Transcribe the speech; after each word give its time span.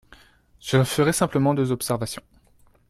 Je 0.59 0.83
ferai 0.83 1.13
simplement 1.13 1.53
deux 1.53 1.71
observations. 1.71 2.23